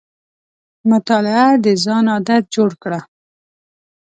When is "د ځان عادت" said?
1.65-2.43